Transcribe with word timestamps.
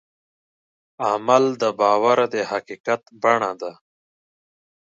عمل 1.07 1.43
د 1.61 1.63
باور 1.79 2.17
د 2.33 2.35
حقیقت 2.51 3.01
بڼه 3.21 3.51
ده. 3.61 3.71